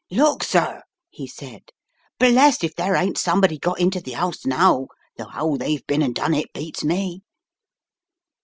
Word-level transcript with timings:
"Look, 0.09 0.43
sir," 0.43 0.81
he 1.11 1.27
said, 1.27 1.61
"blest 2.17 2.63
if 2.63 2.73
there 2.73 2.95
ain't 2.95 3.19
somebody 3.19 3.59
got 3.59 3.79
into 3.79 4.01
the 4.01 4.15
'ouse 4.15 4.47
now, 4.47 4.87
though 5.17 5.29
*ow 5.31 5.57
they've 5.57 5.85
bin 5.85 6.01
and 6.01 6.15
done 6.15 6.33
it, 6.33 6.51
beats 6.53 6.83
me! 6.83 7.21